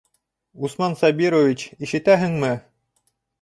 Усман 0.69 0.95
Сабирович, 1.01 1.67
ишетәһеңме? 1.89 2.51